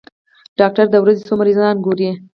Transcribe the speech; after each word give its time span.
ډاکټر 0.59 0.85
د 0.91 0.95
ورځې 1.03 1.23
څو 1.27 1.33
مريضان 1.41 1.75
ګوري؟ 1.85 2.09